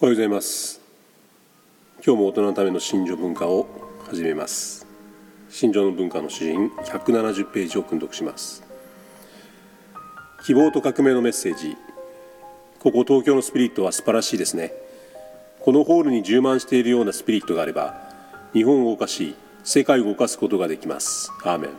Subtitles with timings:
[0.00, 0.80] おはようございます。
[2.04, 3.68] 今日も大人のための心情文化を
[4.08, 4.88] 始めます。
[5.48, 8.64] 心情の文化の詩人170ページを訓読します。
[10.44, 11.76] 希望と革命のメッセージ。
[12.80, 14.72] ここ東京のスピリットは素晴らしいですね。
[15.60, 17.94] このホールに充満しているようなスピリットがあれば
[18.52, 21.30] 日本を動かし世界を動かすことができます。
[21.44, 21.70] アーメン。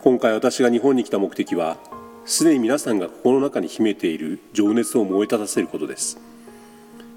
[0.00, 1.76] 今回私が日本に来た目的は
[2.24, 6.31] すでに皆さんが心の中に秘めている情熱を燃え立たせることです。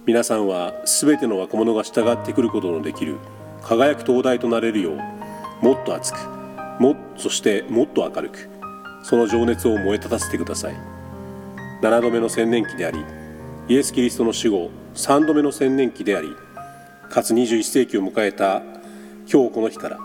[0.06, 3.18] 皆さんは全ての若者が従ってくることのできる
[3.64, 6.18] 輝く灯台となれるようもっと熱く
[6.79, 8.48] もそしてもっと明るく
[9.02, 10.76] その情熱を燃え立たせてください。
[11.82, 13.04] 7度目の千年期であり
[13.68, 16.29] イエス・キリストの死後3度目の千年期であり
[17.10, 18.62] かつ21世紀を迎えた
[19.32, 19.98] 今日この日から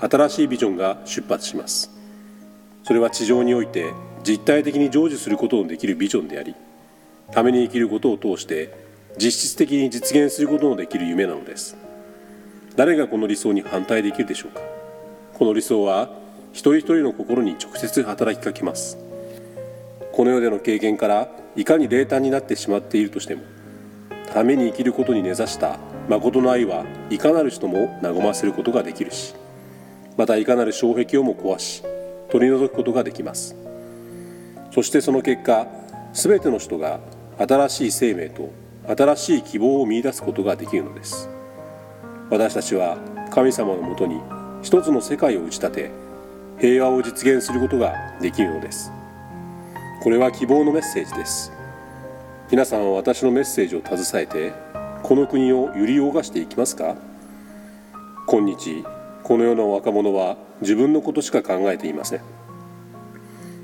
[0.00, 1.90] 新しいビジョンが出発します。
[2.84, 3.92] それは地上において
[4.24, 6.54] 実体的に成就することのできるビジョンであり
[7.32, 8.81] ために生きることを通して
[9.18, 11.76] 実質的に実現することのできる夢なのです。
[12.76, 14.60] 誰がこの理想に反対できるでしょうか。
[15.34, 16.10] この理想は
[16.52, 18.98] 一人一人の心に直接働きかけます。
[20.12, 23.42] この世での経験からいかに冷淡になってしまっているとしても
[24.32, 25.78] ために生きることに根ざした
[26.08, 29.34] 誠の愛はいかなる人も和ませることができるし
[30.18, 31.82] またいかなる障壁をも壊し
[32.30, 33.56] 取り除くことができます。
[34.70, 35.66] そしてその結果
[36.12, 37.00] 全ての人が
[37.38, 38.50] 新しい生命と
[38.86, 41.28] 新しい希望を見いだすことができるのです。
[42.30, 42.98] 私たちは
[43.30, 44.20] 神様のもとに
[44.62, 45.90] 一つの世界を打ち立て
[46.58, 48.92] 平和を実現することができるのです。
[50.02, 51.52] これは希望のメッセージです。
[52.50, 54.52] 皆さんは私のメッセージを携えて
[55.02, 56.96] この国を揺り動かしていきますか？
[58.26, 58.84] 今日
[59.22, 62.20] この世の若者は自分のことしか考えていません。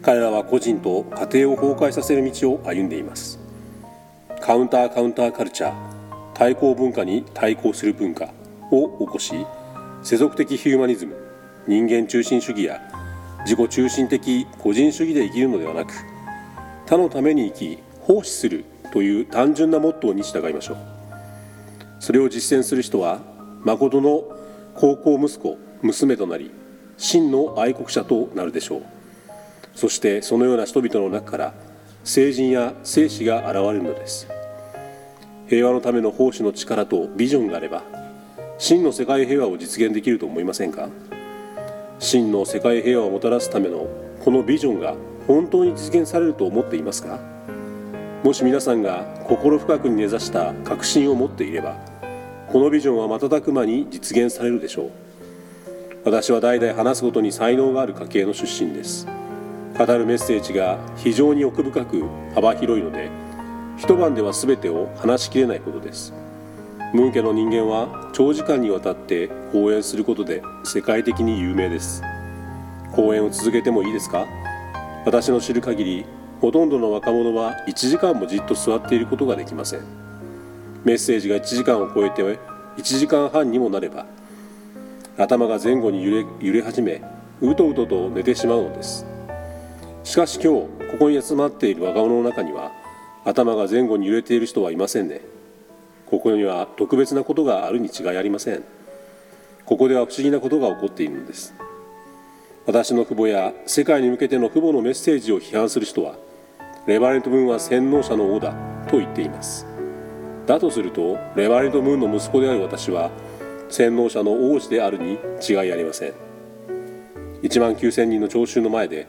[0.03, 3.41] 彼らは個人と家庭を崩壊させる道を歩んでいます。
[4.49, 5.75] カウンターカウンターカルチャー
[6.33, 8.33] 対抗文化に対抗する文化
[8.71, 9.35] を起こし
[10.03, 11.15] 世俗的ヒューマニズム
[11.67, 12.81] 人間中心主義や
[13.45, 15.93] 自己中心的個人主義で生きるのではなく
[16.87, 20.79] 他のために生き奉仕するという単純なモットーに従いましょう。
[22.01, 23.21] それを実践する人は
[23.65, 24.25] 誠の
[24.75, 26.51] 高校息子娘となり
[26.97, 28.83] 真の愛国者となるでしょう。
[29.75, 31.55] そしてそのような人々の中から
[32.03, 34.38] 聖人や聖子が現れるのです。
[35.49, 37.83] 平和のための奉仕の力とビジョンがあれば
[38.59, 40.91] 真の世界平和を実現できると思いませんか？
[41.99, 43.87] 真の世界平和をもたらすための
[44.23, 44.95] このビジョンが
[45.27, 47.19] 本当に実現されると思っていますか？
[48.23, 51.77] もし皆さんが心深くに根ざした確信を持っていれば
[52.49, 54.91] このビジョンは瞬く間に実現されるでしょう。
[56.05, 59.07] 私は代々話すことに才能がある家系の出身です。
[59.79, 62.05] 語るメッセージが非常に奥深く
[62.35, 63.09] 幅広いので
[63.79, 66.13] 一晩では全てを話しきれないことです。
[66.93, 72.03] ムン家の人間は長時間にわたって講演することで世界的に有名です。
[72.93, 74.27] 講演を続けてもいいですか？
[75.07, 76.07] 私の知る限り
[76.41, 79.81] ほとんどの若者は1時間もじっと座っていることができません。
[80.85, 82.39] メッセージが1時間を超えて1
[82.83, 84.07] 時間半にもなれば
[85.17, 87.03] 頭が前後に揺れ揺れ始め
[87.41, 89.07] うとうとと寝てしまうのです。
[90.03, 92.73] しかし今日ここに集まっている若者の中には
[93.25, 95.21] 頭が前後に揺れている人はいませんね。
[96.07, 98.65] ここには特別なことがあるに違いありません。
[99.67, 101.55] ここでは不思議なことが起こっているのです。
[102.67, 106.17] 私の父母や世界に向けての父母のメッセージを批判する人は
[106.87, 108.55] レバレント・ムーンは洗脳者の王だ
[108.89, 109.67] と言っています。
[110.47, 113.11] だとするとレバレント・ムーンの息子である私は
[113.69, 116.15] 洗脳者の王子であるに違いありません。
[117.43, 119.07] 1万9000人の聴衆の前で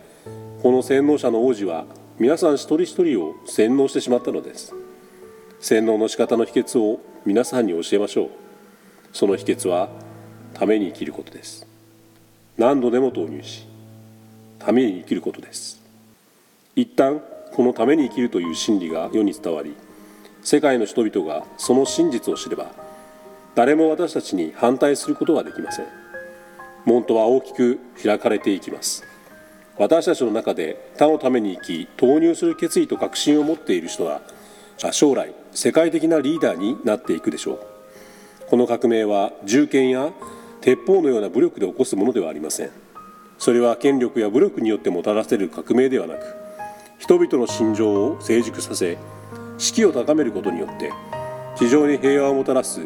[0.61, 1.85] この洗脳者の王子は
[2.19, 4.73] 皆さん一人一人を洗脳してしまったのです。
[5.61, 8.29] 洗脳の仕方の秘訣を皆さんに教えましょう。
[9.13, 9.87] その秘訣は
[10.53, 11.65] ために生きることです。
[12.57, 13.65] 何度でも投入し
[14.59, 15.81] ために生きることです。
[16.75, 17.21] 一旦
[17.53, 19.73] このために生きるという真理が世に伝わり
[20.43, 22.67] 世界の人々がその真実を知れば
[23.55, 25.85] 誰も私たちに反対することはできません。
[26.83, 29.08] 門とは大きく開かれていきます。
[29.79, 34.21] 私たちの中で他のために生き投入する決意と確信を持っている人は
[34.91, 37.59] 将来世界的なリーダーになっていくでしょう。
[38.49, 40.11] この革命は銃剣や
[40.59, 42.71] 鉄砲のような武力で起こすものではありません。
[43.37, 46.35] それは権力や武力によってもたらせる革命ではなく
[46.97, 48.97] 人々の心情を成熟させ
[49.57, 50.91] 士気を高めることによって
[51.55, 52.81] 地上に平和をもたらす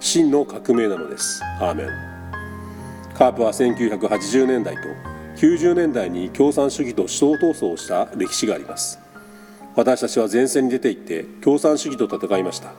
[0.00, 1.42] 真の革命なのです。
[1.58, 1.86] アーメン。
[3.14, 8.98] カープは1980年代と90年代に共産主義と思想闘争をした歴史があります。
[9.76, 12.72] 私たちは前線に出て行って共産主義と戦いました。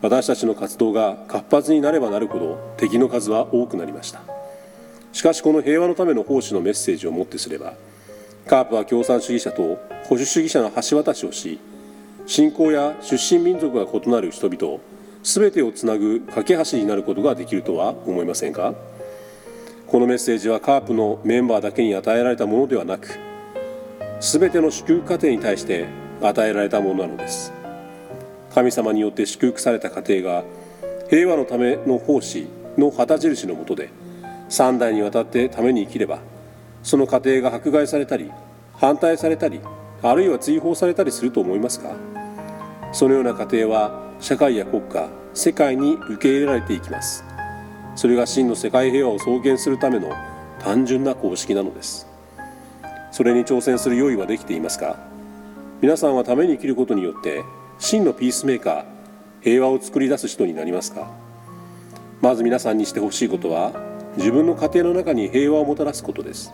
[0.00, 4.20] 私たちの活動が活発になればなるほど敵の数は多くなりました。
[5.12, 7.74] しかしこの平和のための奉仕のメッセージをもってすれば
[8.46, 9.62] カープは共産主義者と
[10.04, 11.58] 保守主義者の橋渡しをし
[12.26, 14.78] 信仰や出身民族が異なる人々
[15.22, 18.74] 全てをつなぐ架け橋になることができるとは思いませんか？
[19.88, 23.18] このメッセージはカープのメンバーだけに与えられたものではなく
[24.20, 25.86] 全ての祝福家庭に対して
[26.20, 27.54] 与えられたものなのです。
[28.52, 30.44] 神様によって祝福された家庭が
[31.08, 33.88] 平和のための奉仕の旗印のもとで
[34.50, 36.18] 3代にわたってために生きれば
[36.82, 38.30] その家庭が迫害されたり
[38.74, 39.60] 反対されたり
[40.02, 41.92] あるいは追放されたりすると思いますか。
[42.92, 47.27] そのような家庭は社会や国家世界に受け入れられていきます。
[47.98, 50.12] それが真の世界平和を創建するための
[50.60, 52.06] 単純な公式なのです。
[53.10, 55.00] それに挑戦する用意はできていますか？
[55.82, 57.42] 皆さんはために生きることによって
[57.80, 58.84] 真のピースメーカー
[59.40, 61.10] 平和を作り出す人になりますか？
[62.20, 63.72] まず皆さんにしてほしいことは
[64.16, 66.52] 自分の家庭の中に平和をもたらすことです。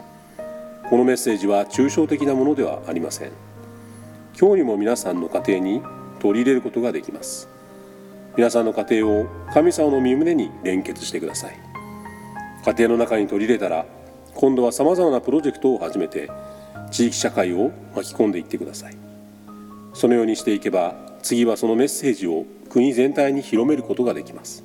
[0.88, 3.32] このメッセージは抽象的なものではありません。
[4.41, 5.82] 今日にも皆さんの家庭に
[6.20, 7.52] 取り入れることができます。
[8.36, 11.58] 皆さんの家庭を神様の身胸に連結してください。
[12.64, 13.86] 家庭の中に取り入れたら
[14.34, 16.31] 今度はさまざまなプロジェクトを始めて
[16.90, 18.96] 地域社会を巻き込んでいってください。
[19.92, 24.64] そのようにしていけば次はそのメッセージを国全体に広めることができます。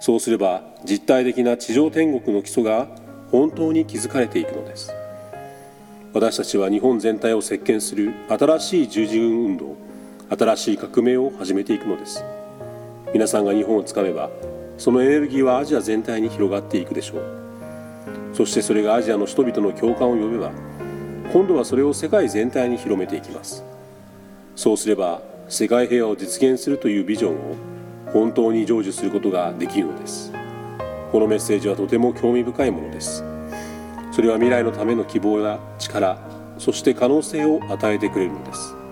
[0.00, 2.88] そうすれば実体的な地上天国の基礎が
[3.30, 4.92] 本当に築かれていくのです。
[6.12, 9.76] 私たちは日本全体を席巻する新しい十字軍運動
[10.28, 12.22] 新しい革命を始めていくのです。
[13.14, 14.28] 皆さんが日本をつかめば
[14.76, 18.34] そのエネルギーはアジア全体に広がっていくでしょう。
[18.34, 20.50] そしてそれがアジアの人々の共感を呼べば
[21.32, 23.64] 今度はそれを世界全体に広めていきます。
[24.56, 27.54] そうすれば世界平和を実現するというビジョンを
[28.12, 30.32] 本当に成就することができるのです。
[31.12, 33.22] このメッセージはとても興味深いものです。
[34.10, 36.18] それは未来のための希望や力
[36.58, 38.83] そして可能性を与えてくれるのです。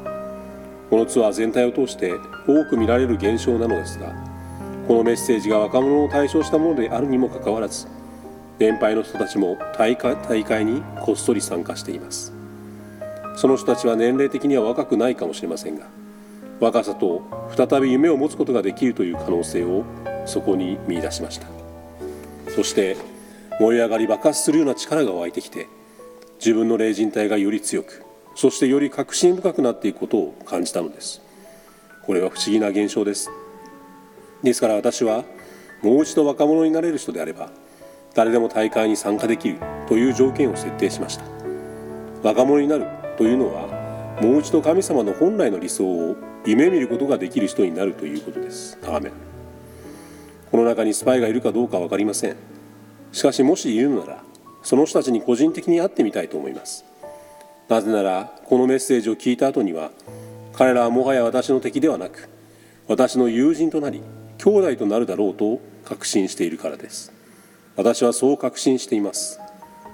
[0.92, 2.12] このツアー全体を通して
[2.46, 4.12] 多く見られる現象なのですが
[4.86, 7.86] このメッセージが若者を対象したものであるにもかかわらず
[8.58, 12.34] 年配の人たちも大会大会にこっそり参加しています。
[13.36, 15.86] その人たちは年齢的には若くないかもしれませんが
[16.60, 17.22] 若さと
[17.56, 19.86] 再び夢を持つことができるという可能性を
[20.26, 21.46] そこに見いだしました。
[22.54, 22.98] そして
[23.58, 25.68] 燃え上がり爆発するような力が湧いてきて
[26.38, 28.04] 自分の霊人体がより強く
[28.34, 31.20] そしてより確信深くなっていくことを感じたのです。
[32.04, 33.30] これは不思議な現象です。
[34.42, 35.24] ですから私は
[35.82, 37.50] もう一度若者になれる人であれば
[38.14, 39.58] 誰でも大会に参加できる
[39.88, 41.24] という条件を設定しました。
[42.22, 42.86] 若者になる
[43.16, 43.66] というのは
[44.20, 48.78] もう一度神様の本来の理想を夢見ることができる人になるということです。
[48.82, 49.12] アーメン。
[50.50, 52.36] この中にスパイがいるかどうか分かりません。
[53.12, 54.24] しかしもしいるのなら
[54.62, 56.84] その人たちに個人的に会ってみたいと思います。
[57.68, 59.90] なぜならこのメッセージを聞いた後には
[60.52, 62.28] 彼らはもはや私の敵ではなく
[62.88, 64.02] 私の友人となり
[64.38, 67.12] 兄弟となるだろうと確信しているからです。
[67.76, 69.40] 私はそう確信しています。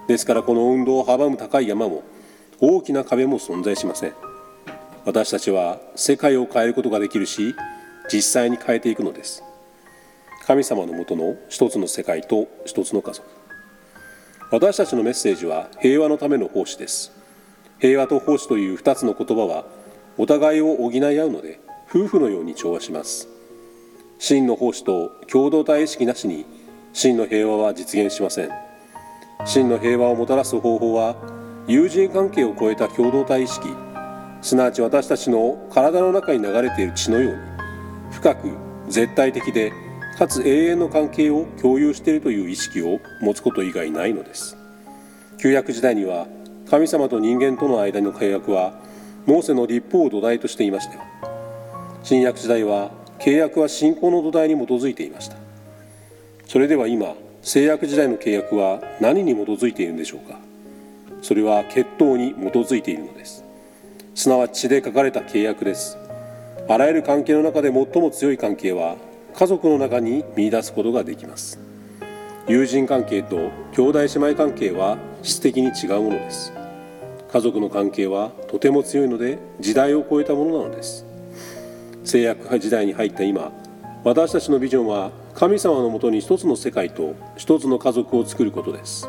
[0.09, 2.03] ですからこの運動を阻む高い山も
[2.61, 4.15] 大きな壁も存在しません。
[5.05, 7.55] 私たちは世界を変えることができるし
[8.13, 9.45] 実際に変えていくのです。
[10.47, 13.29] 神様のもとの一つの世界と一つの家族。
[14.51, 17.13] 私たちのメッセージは平和のための奉仕です。
[17.81, 19.65] 平和と奉仕という2つの言葉は
[20.17, 23.29] お互いを補い合うので夫婦のように調和します。
[24.19, 26.45] 真の奉仕と共同体意識なしに
[26.93, 28.51] 真の平和は実現しません。
[29.47, 31.15] 真の平和をもたらす方法は
[31.69, 33.69] 友人関係を超えた共同体意識
[34.43, 37.39] すなわち私たちの体の中に流れている血のように
[38.13, 38.49] 深く
[38.89, 39.73] 絶対的で
[40.19, 44.57] かつ永遠の関係を共有しているという意識を持つこと以外ないのです。
[45.41, 46.27] 旧約時代には
[46.71, 48.75] 神様と人間との間の契約は
[49.25, 51.01] モーセの立法を土台としていましたよ。
[52.03, 55.37] 新約時代は契約は信仰の土台に基づいていました。
[56.47, 60.39] それでは今制約時代の契約は何に基づいているんでしょうか。
[61.23, 63.45] それは血統に基づいているのです。
[64.15, 65.97] すなわち血で書かれた契約です。
[66.69, 68.97] あらゆる関係の中で最も強い関係は
[69.35, 71.59] 家族の中に見出すことができます。
[72.47, 76.58] 友人関係と兄弟姉妹関係は質的に違うものです。
[77.31, 81.05] 家族の関係はとても強いので時代を超えたものなのです。
[82.05, 83.53] 制約派時代に入った今
[84.03, 89.09] 私たちのビジョンは神様のもとに一つの世界と一つの家族を作ることです。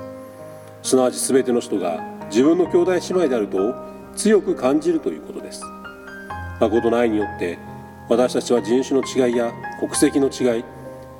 [0.83, 3.75] すなわち全ての人が自分の兄弟姉妹であると
[4.15, 5.63] 強く感じるということです。
[6.59, 7.57] 誠の愛によって
[8.09, 10.63] 私たちは人種の違いや国籍の違い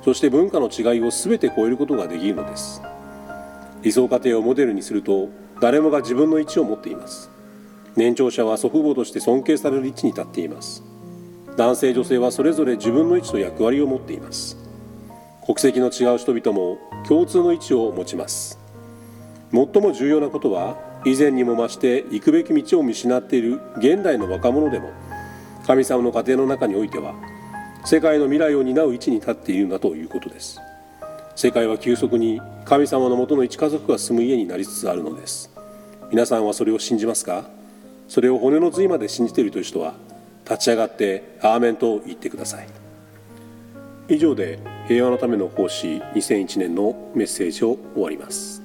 [0.02, 2.82] そして文化の違いを全て超えることができるのです。
[3.82, 7.30] 理想家庭をモデルにすると誰もが自分の位置を持っています。
[7.96, 10.82] 年長者は祖父母として尊敬される位置に立っています。
[11.56, 14.56] 男性女性はそれぞれ自分の位置と役割を持っています。
[15.44, 18.58] 国籍の違う人々も共通の位置を持ちます。
[19.52, 24.90] 最も重要なことは以前にも増して行くべき道を見失っている現代の若者でも
[25.66, 27.14] 神様の家庭の中においては
[27.84, 30.60] 世界の未来を担う位置に立っているんだということです。
[31.34, 35.49] 世界は急速に神様のもとの一家族が住む家になりつつあるのです。
[36.10, 37.44] 皆さんはそれを信じますか？
[38.08, 39.94] それを骨の髄まで信じているという人は
[40.44, 42.66] 立ち上がってアーメンと言ってください。
[44.08, 48.60] 以上で平和のための奉仕2001年のメッセージを終わります。